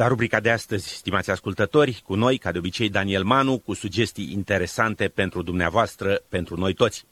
La 0.00 0.06
rubrica 0.06 0.40
de 0.40 0.50
astăzi, 0.50 0.88
stimați 0.88 1.30
ascultători, 1.30 2.02
cu 2.06 2.14
noi, 2.14 2.38
ca 2.38 2.52
de 2.52 2.58
obicei, 2.58 2.88
Daniel 2.88 3.24
Manu, 3.24 3.58
cu 3.58 3.74
sugestii 3.74 4.32
interesante 4.32 5.08
pentru 5.08 5.42
dumneavoastră, 5.42 6.22
pentru 6.28 6.56
noi 6.56 6.74
toți. 6.74 7.04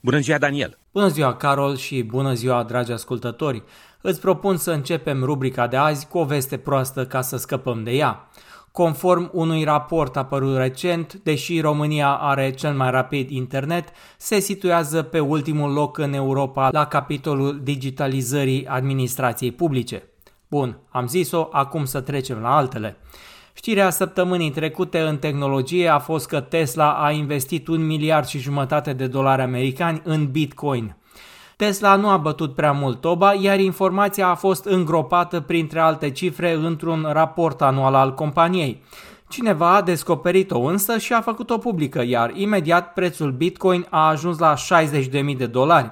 Bună 0.00 0.18
ziua, 0.18 0.38
Daniel! 0.38 0.78
Bună 0.92 1.08
ziua, 1.08 1.34
Carol, 1.34 1.76
și 1.76 2.02
bună 2.02 2.34
ziua, 2.34 2.62
dragi 2.62 2.92
ascultători! 2.92 3.62
Îți 4.00 4.20
propun 4.20 4.56
să 4.56 4.70
începem 4.70 5.24
rubrica 5.24 5.66
de 5.66 5.76
azi 5.76 6.06
cu 6.06 6.18
o 6.18 6.24
veste 6.24 6.56
proastă 6.56 7.06
ca 7.06 7.20
să 7.20 7.36
scăpăm 7.36 7.82
de 7.82 7.90
ea. 7.90 8.28
Conform 8.72 9.30
unui 9.32 9.64
raport 9.64 10.16
apărut 10.16 10.56
recent, 10.56 11.14
deși 11.22 11.60
România 11.60 12.08
are 12.08 12.50
cel 12.50 12.74
mai 12.74 12.90
rapid 12.90 13.30
internet, 13.30 13.88
se 14.16 14.38
situează 14.38 15.02
pe 15.02 15.18
ultimul 15.18 15.72
loc 15.72 15.98
în 15.98 16.12
Europa 16.12 16.68
la 16.72 16.86
capitolul 16.86 17.60
digitalizării 17.62 18.66
administrației 18.66 19.52
publice. 19.52 20.09
Bun, 20.50 20.78
am 20.88 21.06
zis-o, 21.06 21.48
acum 21.52 21.84
să 21.84 22.00
trecem 22.00 22.38
la 22.38 22.56
altele. 22.56 22.96
Știrea 23.52 23.90
săptămânii 23.90 24.50
trecute 24.50 25.00
în 25.00 25.18
tehnologie 25.18 25.88
a 25.88 25.98
fost 25.98 26.26
că 26.26 26.40
Tesla 26.40 26.92
a 26.92 27.10
investit 27.10 27.68
un 27.68 27.86
miliard 27.86 28.26
și 28.26 28.38
jumătate 28.38 28.92
de 28.92 29.06
dolari 29.06 29.42
americani 29.42 30.00
în 30.04 30.30
Bitcoin. 30.30 30.96
Tesla 31.56 31.96
nu 31.96 32.08
a 32.08 32.16
bătut 32.16 32.54
prea 32.54 32.72
mult 32.72 33.00
toba, 33.00 33.34
iar 33.34 33.58
informația 33.58 34.28
a 34.28 34.34
fost 34.34 34.64
îngropată 34.64 35.40
printre 35.40 35.80
alte 35.80 36.10
cifre 36.10 36.52
într-un 36.52 37.08
raport 37.12 37.62
anual 37.62 37.94
al 37.94 38.14
companiei. 38.14 38.82
Cineva 39.28 39.74
a 39.74 39.82
descoperit-o 39.82 40.60
însă 40.60 40.98
și 40.98 41.12
a 41.12 41.20
făcut-o 41.20 41.58
publică, 41.58 42.02
iar 42.02 42.30
imediat 42.34 42.92
prețul 42.92 43.32
Bitcoin 43.32 43.86
a 43.90 44.08
ajuns 44.08 44.38
la 44.38 44.54
60.000 44.54 45.36
de 45.36 45.46
dolari. 45.46 45.90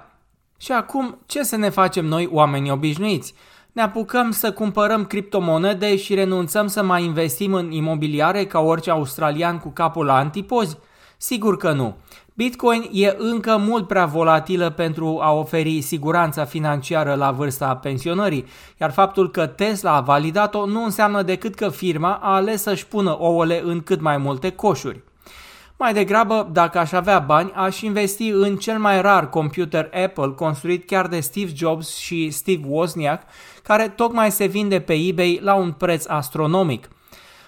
Și 0.56 0.72
acum, 0.72 1.18
ce 1.26 1.42
să 1.42 1.56
ne 1.56 1.68
facem 1.68 2.04
noi 2.04 2.28
oamenii 2.32 2.70
obișnuiți? 2.70 3.34
Ne 3.78 3.84
apucăm 3.84 4.30
să 4.30 4.52
cumpărăm 4.52 5.04
criptomonede 5.04 5.96
și 5.96 6.14
renunțăm 6.14 6.66
să 6.66 6.82
mai 6.82 7.04
investim 7.04 7.52
în 7.52 7.70
imobiliare 7.70 8.46
ca 8.46 8.60
orice 8.60 8.90
australian 8.90 9.58
cu 9.58 9.68
capul 9.68 10.04
la 10.04 10.16
antipozi? 10.16 10.78
Sigur 11.16 11.56
că 11.56 11.72
nu. 11.72 11.96
Bitcoin 12.34 12.88
e 12.92 13.14
încă 13.18 13.56
mult 13.56 13.86
prea 13.86 14.06
volatilă 14.06 14.70
pentru 14.70 15.18
a 15.22 15.32
oferi 15.32 15.80
siguranța 15.80 16.44
financiară 16.44 17.14
la 17.14 17.30
vârsta 17.30 17.76
pensionării, 17.76 18.46
iar 18.80 18.90
faptul 18.90 19.30
că 19.30 19.46
Tesla 19.46 19.92
a 19.92 20.00
validat-o 20.00 20.66
nu 20.66 20.84
înseamnă 20.84 21.22
decât 21.22 21.54
că 21.54 21.68
firma 21.68 22.18
a 22.22 22.34
ales 22.34 22.62
să-și 22.62 22.86
pună 22.86 23.16
ouăle 23.20 23.62
în 23.64 23.80
cât 23.80 24.00
mai 24.00 24.16
multe 24.16 24.50
coșuri. 24.50 25.02
Mai 25.80 25.92
degrabă, 25.92 26.48
dacă 26.52 26.78
aș 26.78 26.92
avea 26.92 27.18
bani, 27.18 27.52
aș 27.54 27.80
investi 27.80 28.28
în 28.28 28.56
cel 28.56 28.78
mai 28.78 29.00
rar 29.00 29.28
computer 29.28 29.90
Apple 30.04 30.28
construit 30.36 30.86
chiar 30.86 31.06
de 31.06 31.20
Steve 31.20 31.50
Jobs 31.54 31.96
și 31.96 32.30
Steve 32.30 32.66
Wozniak, 32.66 33.22
care 33.62 33.88
tocmai 33.88 34.30
se 34.30 34.46
vinde 34.46 34.80
pe 34.80 34.92
eBay 34.92 35.40
la 35.42 35.54
un 35.54 35.72
preț 35.72 36.06
astronomic. 36.06 36.88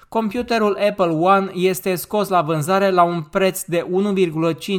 Computerul 0.09 0.79
Apple 0.89 1.13
One 1.13 1.51
este 1.55 1.95
scos 1.95 2.29
la 2.29 2.43
vânzare 2.43 2.91
la 2.91 3.03
un 3.03 3.23
preț 3.23 3.63
de 3.63 3.87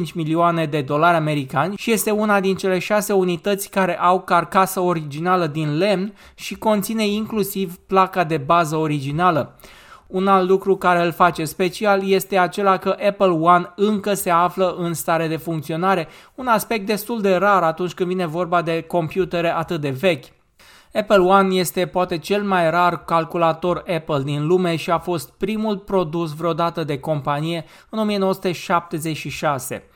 1,5 0.06 0.12
milioane 0.14 0.66
de 0.66 0.80
dolari 0.80 1.16
americani 1.16 1.76
și 1.76 1.92
este 1.92 2.10
una 2.10 2.40
din 2.40 2.56
cele 2.56 2.78
șase 2.78 3.12
unități 3.12 3.70
care 3.70 3.98
au 3.98 4.20
carcasă 4.20 4.80
originală 4.80 5.46
din 5.46 5.76
lemn 5.76 6.14
și 6.34 6.54
conține 6.54 7.06
inclusiv 7.06 7.76
placa 7.76 8.24
de 8.24 8.36
bază 8.36 8.76
originală. 8.76 9.56
Un 10.12 10.26
alt 10.26 10.48
lucru 10.48 10.76
care 10.76 11.04
îl 11.04 11.12
face 11.12 11.44
special 11.44 12.08
este 12.08 12.38
acela 12.38 12.76
că 12.76 12.96
Apple 13.08 13.26
One 13.26 13.72
încă 13.76 14.14
se 14.14 14.30
află 14.30 14.74
în 14.78 14.94
stare 14.94 15.28
de 15.28 15.36
funcționare, 15.36 16.08
un 16.34 16.46
aspect 16.46 16.86
destul 16.86 17.20
de 17.20 17.34
rar 17.34 17.62
atunci 17.62 17.94
când 17.94 18.08
vine 18.08 18.26
vorba 18.26 18.62
de 18.62 18.80
computere 18.80 19.54
atât 19.54 19.80
de 19.80 19.90
vechi. 19.90 20.24
Apple 20.94 21.16
One 21.16 21.54
este 21.54 21.86
poate 21.86 22.18
cel 22.18 22.42
mai 22.42 22.70
rar 22.70 23.04
calculator 23.04 23.84
Apple 23.96 24.22
din 24.22 24.46
lume 24.46 24.76
și 24.76 24.90
a 24.90 24.98
fost 24.98 25.30
primul 25.30 25.78
produs 25.78 26.34
vreodată 26.34 26.84
de 26.84 26.98
companie 26.98 27.64
în 27.90 27.98
1976. 27.98 29.88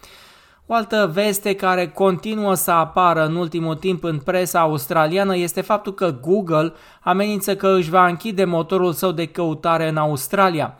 O 0.68 0.74
altă 0.74 1.10
veste 1.12 1.54
care 1.54 1.88
continuă 1.88 2.54
să 2.54 2.70
apară 2.70 3.26
în 3.26 3.36
ultimul 3.36 3.74
timp 3.74 4.04
în 4.04 4.18
presa 4.18 4.60
australiană 4.60 5.36
este 5.36 5.60
faptul 5.60 5.94
că 5.94 6.18
Google 6.20 6.72
amenință 7.00 7.56
că 7.56 7.68
își 7.76 7.90
va 7.90 8.06
închide 8.06 8.44
motorul 8.44 8.92
său 8.92 9.12
de 9.12 9.26
căutare 9.26 9.88
în 9.88 9.96
Australia. 9.96 10.78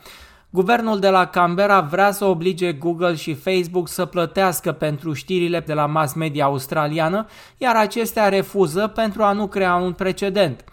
Guvernul 0.51 0.99
de 0.99 1.09
la 1.09 1.27
Canberra 1.27 1.81
vrea 1.81 2.11
să 2.11 2.25
oblige 2.25 2.73
Google 2.73 3.15
și 3.15 3.35
Facebook 3.35 3.89
să 3.89 4.05
plătească 4.05 4.73
pentru 4.73 5.13
știrile 5.13 5.61
de 5.61 5.73
la 5.73 5.87
mass 5.87 6.15
media 6.15 6.45
australiană, 6.45 7.27
iar 7.57 7.77
acestea 7.77 8.29
refuză 8.29 8.87
pentru 8.87 9.23
a 9.23 9.33
nu 9.33 9.47
crea 9.47 9.75
un 9.75 9.93
precedent. 9.93 10.65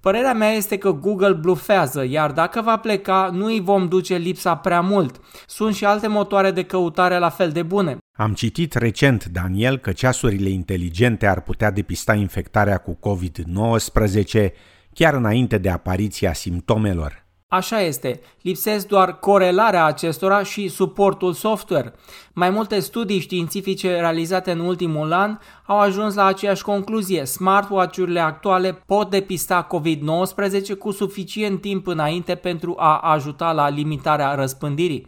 Părerea 0.00 0.34
mea 0.34 0.50
este 0.50 0.78
că 0.78 0.90
Google 0.92 1.32
blufează, 1.32 2.04
iar 2.04 2.32
dacă 2.32 2.60
va 2.60 2.76
pleca, 2.76 3.30
nu 3.32 3.44
îi 3.44 3.60
vom 3.60 3.88
duce 3.88 4.16
lipsa 4.16 4.56
prea 4.56 4.80
mult. 4.80 5.20
Sunt 5.46 5.74
și 5.74 5.84
alte 5.84 6.06
motoare 6.06 6.50
de 6.50 6.64
căutare 6.64 7.18
la 7.18 7.28
fel 7.28 7.50
de 7.50 7.62
bune. 7.62 7.98
Am 8.20 8.34
citit 8.34 8.74
recent, 8.74 9.24
Daniel, 9.24 9.78
că 9.78 9.92
ceasurile 9.92 10.48
inteligente 10.48 11.26
ar 11.26 11.40
putea 11.40 11.70
depista 11.70 12.14
infectarea 12.14 12.78
cu 12.78 12.98
COVID-19 13.08 14.48
chiar 14.94 15.14
înainte 15.14 15.58
de 15.58 15.70
apariția 15.70 16.32
simptomelor. 16.32 17.24
Așa 17.48 17.80
este, 17.80 18.20
lipsesc 18.42 18.86
doar 18.86 19.18
corelarea 19.18 19.84
acestora 19.84 20.42
și 20.42 20.68
suportul 20.68 21.32
software. 21.32 21.92
Mai 22.32 22.50
multe 22.50 22.78
studii 22.78 23.20
științifice 23.20 23.98
realizate 23.98 24.50
în 24.50 24.58
ultimul 24.60 25.12
an 25.12 25.38
au 25.66 25.78
ajuns 25.78 26.14
la 26.14 26.24
aceeași 26.24 26.62
concluzie. 26.62 27.24
Smartwatch-urile 27.24 28.20
actuale 28.20 28.72
pot 28.72 29.10
depista 29.10 29.66
COVID-19 29.66 30.78
cu 30.78 30.90
suficient 30.90 31.60
timp 31.60 31.86
înainte 31.86 32.34
pentru 32.34 32.74
a 32.78 32.98
ajuta 32.98 33.52
la 33.52 33.68
limitarea 33.68 34.34
răspândirii. 34.34 35.06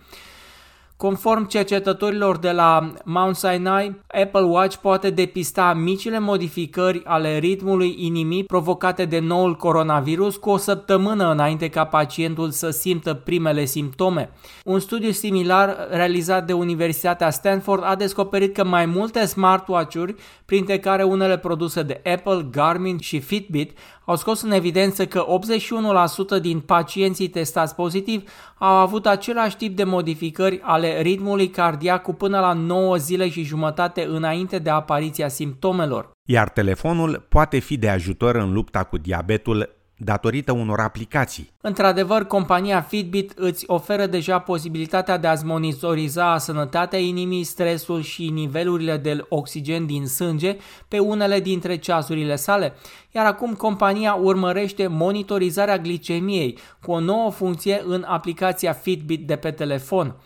Conform 1.01 1.47
cercetătorilor 1.47 2.39
de 2.39 2.51
la 2.51 2.93
Mount 3.05 3.37
Sinai, 3.37 4.01
Apple 4.07 4.41
Watch 4.41 4.77
poate 4.77 5.11
depista 5.11 5.73
micile 5.73 6.19
modificări 6.19 7.03
ale 7.05 7.39
ritmului 7.39 7.95
inimii 7.99 8.45
provocate 8.45 9.05
de 9.05 9.19
noul 9.19 9.57
coronavirus 9.57 10.37
cu 10.37 10.51
o 10.51 10.57
săptămână 10.57 11.31
înainte 11.31 11.69
ca 11.69 11.85
pacientul 11.85 12.51
să 12.51 12.71
simtă 12.71 13.15
primele 13.15 13.65
simptome. 13.65 14.31
Un 14.65 14.79
studiu 14.79 15.11
similar 15.11 15.87
realizat 15.91 16.47
de 16.47 16.53
Universitatea 16.53 17.31
Stanford 17.31 17.83
a 17.85 17.95
descoperit 17.95 18.55
că 18.55 18.65
mai 18.65 18.87
multe 18.87 19.25
smartwatch-uri, 19.25 20.15
printre 20.45 20.79
care 20.79 21.03
unele 21.03 21.39
produse 21.39 21.83
de 21.83 22.01
Apple, 22.15 22.47
Garmin 22.51 22.99
și 22.99 23.21
Fitbit, 23.21 23.79
au 24.11 24.17
scos 24.17 24.43
în 24.43 24.51
evidență 24.51 25.07
că 25.07 25.27
81% 26.39 26.41
din 26.41 26.61
pacienții 26.61 27.29
testați 27.29 27.75
pozitiv 27.75 28.31
au 28.59 28.75
avut 28.75 29.07
același 29.07 29.57
tip 29.57 29.77
de 29.77 29.85
modificări 29.85 30.61
ale 30.63 31.01
ritmului 31.01 31.49
cardiac 31.49 32.03
cu 32.03 32.13
până 32.13 32.41
la 32.41 32.53
9 32.53 32.97
zile 32.97 33.29
și 33.29 33.43
jumătate 33.43 34.05
înainte 34.05 34.59
de 34.59 34.71
apariția 34.71 35.29
simptomelor. 35.29 36.11
Iar 36.29 36.49
telefonul 36.49 37.27
poate 37.29 37.59
fi 37.59 37.77
de 37.77 37.89
ajutor 37.89 38.35
în 38.35 38.53
lupta 38.53 38.85
cu 38.85 38.99
diabetul 38.99 39.80
datorită 40.03 40.53
unor 40.53 40.81
aplicații. 40.81 41.51
Într-adevăr, 41.61 42.25
compania 42.25 42.81
Fitbit 42.81 43.33
îți 43.37 43.65
oferă 43.67 44.07
deja 44.07 44.39
posibilitatea 44.39 45.17
de 45.17 45.27
a-ți 45.27 45.45
monitoriza 45.45 46.39
sănătatea 46.39 46.99
inimii, 46.99 47.45
stresul 47.45 48.03
și 48.03 48.29
nivelurile 48.29 48.97
de 48.97 49.25
oxigen 49.29 49.87
din 49.87 50.07
sânge 50.07 50.57
pe 50.89 50.99
unele 50.99 51.41
dintre 51.41 51.77
ceasurile 51.77 52.37
sale, 52.37 52.75
iar 53.11 53.27
acum 53.27 53.55
compania 53.55 54.15
urmărește 54.15 54.87
monitorizarea 54.87 55.79
glicemiei 55.79 56.59
cu 56.83 56.93
o 56.93 57.01
nouă 57.01 57.31
funcție 57.31 57.83
în 57.87 58.05
aplicația 58.09 58.73
Fitbit 58.73 59.27
de 59.27 59.37
pe 59.37 59.51
telefon. 59.51 60.17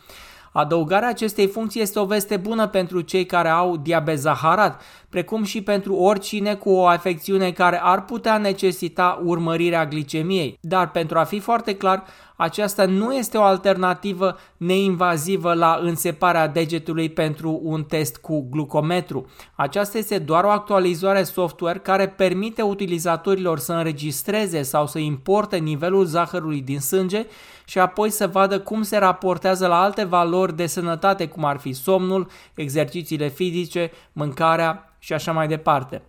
Adăugarea 0.57 1.09
acestei 1.09 1.47
funcții 1.47 1.81
este 1.81 1.99
o 1.99 2.05
veste 2.05 2.37
bună 2.37 2.67
pentru 2.67 3.01
cei 3.01 3.27
care 3.27 3.49
au 3.49 3.77
diabet 3.77 4.19
zaharat, 4.19 4.83
precum 5.15 5.45
și 5.45 5.63
pentru 5.63 5.95
oricine 5.95 6.55
cu 6.55 6.71
o 6.71 6.87
afecțiune 6.87 7.51
care 7.51 7.81
ar 7.83 8.05
putea 8.05 8.39
necesita 8.39 9.21
urmărirea 9.25 9.87
glicemiei. 9.87 10.59
Dar 10.61 10.91
pentru 10.91 11.19
a 11.19 11.25
fi 11.25 11.39
foarte 11.39 11.77
clar, 11.77 12.05
aceasta 12.37 12.85
nu 12.87 13.15
este 13.15 13.37
o 13.37 13.43
alternativă 13.43 14.37
neinvazivă 14.57 15.53
la 15.53 15.79
înseparea 15.83 16.49
degetului 16.49 17.09
pentru 17.09 17.61
un 17.63 17.85
test 17.85 18.17
cu 18.17 18.47
glucometru. 18.51 19.27
Aceasta 19.55 19.99
este 19.99 20.19
doar 20.19 20.45
o 20.45 20.51
actualizare 20.51 21.23
software 21.23 21.79
care 21.79 22.09
permite 22.09 22.63
utilizatorilor 22.63 23.59
să 23.59 23.73
înregistreze 23.73 24.63
sau 24.63 24.87
să 24.87 24.99
importe 24.99 25.57
nivelul 25.57 26.05
zahărului 26.05 26.61
din 26.61 26.81
sânge 26.81 27.27
și 27.65 27.79
apoi 27.79 28.11
să 28.11 28.27
vadă 28.27 28.61
cum 28.61 28.83
se 28.83 28.97
raportează 28.97 29.67
la 29.67 29.83
alte 29.83 30.05
valori 30.05 30.57
de 30.57 30.67
sănătate, 30.67 31.29
cum 31.29 31.45
ar 31.45 31.59
fi 31.59 31.73
somnul, 31.73 32.27
exercițiile 32.55 33.29
fizice, 33.29 33.91
mâncarea 34.13 34.89
și 35.05 35.13
așa 35.13 35.33
mai 35.33 35.49
departe. 35.49 36.03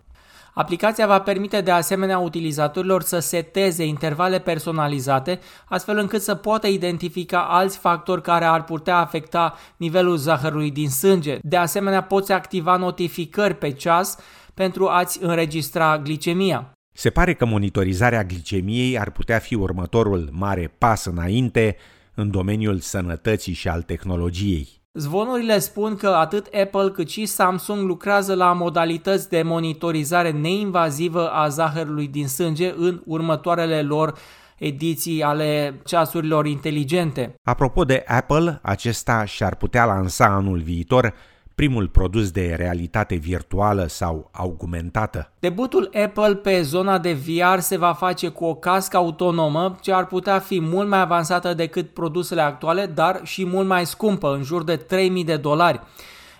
Aplicația 0.54 1.06
va 1.06 1.20
permite 1.20 1.60
de 1.60 1.70
asemenea 1.70 2.18
utilizatorilor 2.18 3.02
să 3.02 3.18
seteze 3.18 3.84
intervale 3.84 4.38
personalizate, 4.38 5.40
astfel 5.64 5.98
încât 5.98 6.22
să 6.22 6.34
poată 6.34 6.66
identifica 6.66 7.46
alți 7.48 7.78
factori 7.78 8.22
care 8.22 8.44
ar 8.44 8.64
putea 8.64 8.96
afecta 8.96 9.54
nivelul 9.76 10.16
zahărului 10.16 10.70
din 10.70 10.90
sânge. 10.90 11.38
De 11.42 11.56
asemenea, 11.56 12.02
poți 12.02 12.32
activa 12.32 12.76
notificări 12.76 13.54
pe 13.54 13.70
ceas 13.70 14.18
pentru 14.54 14.88
a-ți 14.88 15.22
înregistra 15.22 15.98
glicemia. 15.98 16.72
Se 16.92 17.10
pare 17.10 17.34
că 17.34 17.44
monitorizarea 17.44 18.24
glicemiei 18.24 18.98
ar 18.98 19.10
putea 19.10 19.38
fi 19.38 19.54
următorul 19.54 20.28
mare 20.32 20.74
pas 20.78 21.04
înainte 21.04 21.76
în 22.14 22.30
domeniul 22.30 22.78
sănătății 22.78 23.52
și 23.52 23.68
al 23.68 23.82
tehnologiei. 23.82 24.75
Zvonurile 24.98 25.58
spun 25.58 25.96
că 25.96 26.08
atât 26.08 26.46
Apple 26.46 26.90
cât 26.90 27.08
și 27.08 27.26
Samsung 27.26 27.86
lucrează 27.86 28.34
la 28.34 28.52
modalități 28.52 29.28
de 29.28 29.42
monitorizare 29.42 30.30
neinvazivă 30.30 31.30
a 31.30 31.48
zahărului 31.48 32.08
din 32.08 32.28
sânge 32.28 32.74
în 32.76 33.02
următoarele 33.04 33.82
lor 33.82 34.14
ediții 34.58 35.22
ale 35.22 35.80
ceasurilor 35.84 36.46
inteligente. 36.46 37.34
Apropo 37.42 37.84
de 37.84 38.04
Apple, 38.06 38.58
acesta 38.62 39.24
și-ar 39.24 39.54
putea 39.54 39.84
lansa 39.84 40.24
anul 40.24 40.58
viitor 40.58 41.14
primul 41.56 41.88
produs 41.88 42.30
de 42.30 42.54
realitate 42.56 43.14
virtuală 43.14 43.86
sau 43.86 44.28
augmentată. 44.32 45.32
Debutul 45.38 45.90
Apple 46.04 46.34
pe 46.34 46.62
zona 46.62 46.98
de 46.98 47.12
VR 47.12 47.58
se 47.58 47.76
va 47.76 47.92
face 47.92 48.28
cu 48.28 48.44
o 48.44 48.54
cască 48.54 48.96
autonomă 48.96 49.76
ce 49.80 49.92
ar 49.92 50.06
putea 50.06 50.38
fi 50.38 50.60
mult 50.60 50.88
mai 50.88 51.00
avansată 51.00 51.54
decât 51.54 51.90
produsele 51.90 52.40
actuale, 52.40 52.86
dar 52.86 53.20
și 53.22 53.46
mult 53.46 53.66
mai 53.66 53.86
scumpă, 53.86 54.34
în 54.34 54.42
jur 54.42 54.64
de 54.64 54.76
3000 54.76 55.24
de 55.24 55.36
dolari. 55.36 55.80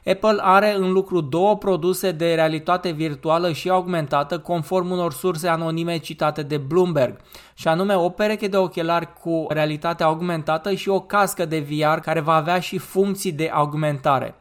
Apple 0.06 0.38
are 0.40 0.74
în 0.74 0.92
lucru 0.92 1.20
două 1.20 1.56
produse 1.56 2.12
de 2.12 2.34
realitate 2.34 2.90
virtuală 2.90 3.52
și 3.52 3.68
augmentată 3.68 4.38
conform 4.38 4.90
unor 4.90 5.12
surse 5.12 5.48
anonime 5.48 5.98
citate 5.98 6.42
de 6.42 6.56
Bloomberg, 6.56 7.16
și 7.54 7.68
anume 7.68 7.94
o 7.94 8.08
pereche 8.08 8.48
de 8.48 8.56
ochelari 8.56 9.08
cu 9.20 9.46
realitate 9.48 10.02
augmentată 10.02 10.74
și 10.74 10.88
o 10.88 11.00
cască 11.00 11.44
de 11.44 11.66
VR 11.68 11.98
care 12.00 12.20
va 12.20 12.34
avea 12.34 12.58
și 12.58 12.78
funcții 12.78 13.32
de 13.32 13.50
augmentare. 13.52 14.34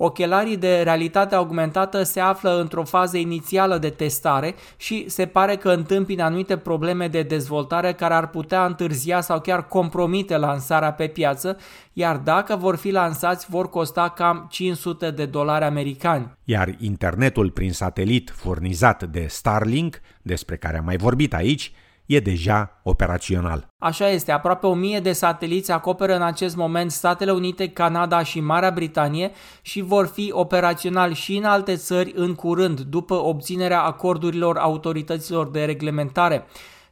Ochelarii 0.00 0.56
de 0.56 0.82
realitate 0.82 1.34
augmentată 1.34 2.02
se 2.02 2.20
află 2.20 2.60
într-o 2.60 2.84
fază 2.84 3.16
inițială 3.16 3.78
de 3.78 3.90
testare 3.90 4.54
și 4.76 5.08
se 5.08 5.26
pare 5.26 5.56
că 5.56 5.68
întâmpină 5.68 6.22
anumite 6.22 6.56
probleme 6.56 7.08
de 7.08 7.22
dezvoltare 7.22 7.92
care 7.92 8.14
ar 8.14 8.28
putea 8.28 8.64
întârzia 8.64 9.20
sau 9.20 9.40
chiar 9.40 9.66
compromite 9.66 10.36
lansarea 10.36 10.92
pe 10.92 11.06
piață, 11.06 11.56
iar 11.92 12.16
dacă 12.16 12.56
vor 12.56 12.76
fi 12.76 12.90
lansați 12.90 13.46
vor 13.50 13.70
costa 13.70 14.08
cam 14.08 14.46
500 14.50 15.10
de 15.10 15.26
dolari 15.26 15.64
americani. 15.64 16.30
Iar 16.44 16.74
internetul 16.78 17.50
prin 17.50 17.72
satelit 17.72 18.32
furnizat 18.36 19.02
de 19.02 19.26
Starlink, 19.28 20.00
despre 20.22 20.56
care 20.56 20.78
am 20.78 20.84
mai 20.84 20.96
vorbit 20.96 21.34
aici, 21.34 21.72
e 22.08 22.20
deja 22.20 22.80
operațional. 22.82 23.66
Așa 23.78 24.08
este, 24.08 24.32
aproape 24.32 24.66
1000 24.66 25.00
de 25.00 25.12
sateliți 25.12 25.72
acoperă 25.72 26.14
în 26.14 26.22
acest 26.22 26.56
moment 26.56 26.90
Statele 26.90 27.30
Unite, 27.30 27.68
Canada 27.68 28.22
și 28.22 28.40
Marea 28.40 28.70
Britanie 28.70 29.30
și 29.62 29.80
vor 29.80 30.06
fi 30.06 30.30
operaționali 30.32 31.14
și 31.14 31.36
în 31.36 31.44
alte 31.44 31.76
țări 31.76 32.12
în 32.16 32.34
curând, 32.34 32.80
după 32.80 33.14
obținerea 33.14 33.82
acordurilor 33.82 34.56
autorităților 34.56 35.50
de 35.50 35.64
reglementare. 35.64 36.46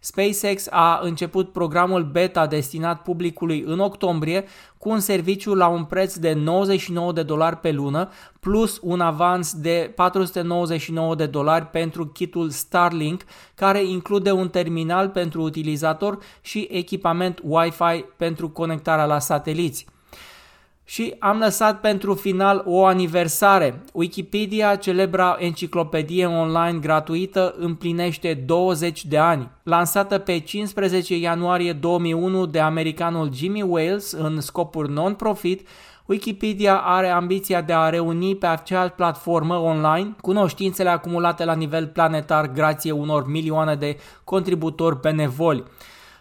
SpaceX 0.06 0.66
a 0.70 1.00
început 1.02 1.52
programul 1.52 2.04
beta 2.04 2.46
destinat 2.46 3.02
publicului 3.02 3.64
în 3.66 3.78
octombrie 3.78 4.44
cu 4.78 4.88
un 4.88 5.00
serviciu 5.00 5.54
la 5.54 5.66
un 5.66 5.84
preț 5.84 6.14
de 6.14 6.32
99 6.32 7.12
de 7.12 7.22
dolari 7.22 7.56
pe 7.56 7.72
lună 7.72 8.08
plus 8.40 8.78
un 8.82 9.00
avans 9.00 9.54
de 9.54 9.92
499 9.94 11.14
de 11.14 11.26
dolari 11.26 11.66
pentru 11.66 12.06
kitul 12.06 12.50
Starlink 12.50 13.22
care 13.54 13.84
include 13.84 14.30
un 14.30 14.48
terminal 14.48 15.08
pentru 15.08 15.42
utilizator 15.42 16.18
și 16.40 16.68
echipament 16.70 17.40
Wi-Fi 17.42 18.04
pentru 18.16 18.50
conectarea 18.50 19.04
la 19.04 19.18
sateliți. 19.18 19.86
Și 20.88 21.14
am 21.18 21.38
lăsat 21.38 21.80
pentru 21.80 22.14
final 22.14 22.62
o 22.66 22.84
aniversare. 22.84 23.82
Wikipedia, 23.92 24.76
celebra 24.76 25.36
enciclopedie 25.38 26.26
online 26.26 26.78
gratuită, 26.78 27.54
împlinește 27.58 28.34
20 28.34 29.04
de 29.04 29.18
ani. 29.18 29.50
Lansată 29.62 30.18
pe 30.18 30.38
15 30.38 31.16
ianuarie 31.16 31.72
2001 31.72 32.46
de 32.46 32.60
americanul 32.60 33.32
Jimmy 33.32 33.62
Wales 33.62 34.12
în 34.12 34.40
scopuri 34.40 34.92
non-profit, 34.92 35.68
Wikipedia 36.06 36.76
are 36.76 37.08
ambiția 37.08 37.60
de 37.60 37.72
a 37.72 37.88
reuni 37.88 38.36
pe 38.36 38.46
acea 38.46 38.88
platformă 38.88 39.54
online 39.54 40.14
cunoștințele 40.20 40.88
acumulate 40.88 41.44
la 41.44 41.54
nivel 41.54 41.86
planetar 41.86 42.52
grație 42.52 42.92
unor 42.92 43.26
milioane 43.26 43.74
de 43.74 43.96
contributori 44.24 45.00
benevoli. 45.00 45.64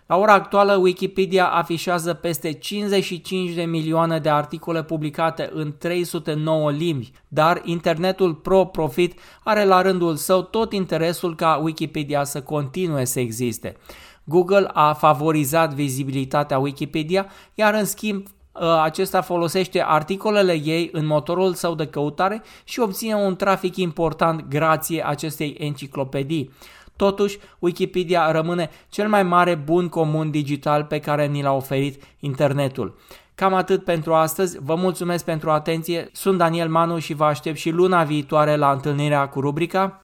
La 0.08 0.18
ora 0.18 0.34
actuală, 0.34 0.76
Wikipedia 0.76 1.48
afișează 1.48 2.14
peste 2.14 2.52
55 2.52 3.52
de 3.52 3.64
milioane 3.64 4.20
de 4.20 4.30
articole 4.30 4.84
publicate 4.84 5.50
în 5.54 5.74
309 5.78 6.72
limbi, 6.72 7.12
dar 7.28 7.62
internetul 7.64 8.34
pro-profit 8.34 9.20
are 9.44 9.64
la 9.64 9.82
rândul 9.82 10.16
său 10.16 10.42
tot 10.42 10.74
interesul 10.74 11.36
ca 11.36 11.60
Wikipedia 11.64 12.24
să 12.24 12.42
continue 12.42 13.06
să 13.06 13.20
existe. 13.20 13.76
Google 14.24 14.70
a 14.74 14.94
favorizat 14.94 15.74
vizibilitatea 15.74 16.60
Wikipedia, 16.60 17.28
iar 17.54 17.74
în 17.74 17.86
schimb 17.86 18.28
ă, 18.56 18.82
acesta 18.82 19.22
folosește 19.22 19.84
articolele 19.86 20.54
ei 20.64 20.90
în 20.92 21.06
motorul 21.06 21.54
său 21.54 21.76
de 21.76 21.88
căutare 21.88 22.44
și 22.64 22.80
obține 22.80 23.16
un 23.16 23.36
trafic 23.36 23.76
important 23.76 24.48
grație 24.48 25.08
acestei 25.08 25.56
enciclopedii. 25.60 26.52
Totuși, 26.96 27.40
Wikipedia 27.60 28.32
rămâne 28.32 28.70
cel 28.90 29.08
mai 29.08 29.24
mare 29.24 29.56
bun 29.56 29.90
comun 29.90 30.32
digital 30.32 30.84
pe 30.84 31.00
care 31.00 31.26
ni 31.26 31.42
l-a 31.42 31.52
oferit 31.52 32.04
internetul. 32.20 32.98
Cam 33.36 33.54
atât 33.54 33.84
pentru 33.84 34.14
astăzi, 34.14 34.58
vă 34.62 34.76
mulțumesc 34.76 35.26
pentru 35.26 35.50
atenție, 35.50 36.10
sunt 36.12 36.38
Daniel 36.38 36.70
Manu 36.70 37.00
și 37.00 37.14
vă 37.14 37.24
aștept 37.24 37.58
și 37.58 37.70
luna 37.70 38.04
viitoare 38.04 38.56
la 38.56 38.72
întâlnirea 38.72 39.28
cu 39.28 39.40
rubrica 39.40 40.02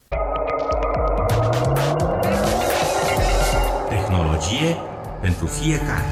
Tehnologie 3.89 4.77
pentru 5.21 5.45
fiecare. 5.45 6.05